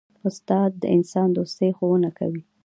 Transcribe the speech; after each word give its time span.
استاد 0.27 0.71
د 0.81 0.83
انسان 0.95 1.27
دوستي 1.37 1.69
ښوونه 1.77 2.09
کوي. 2.19 2.41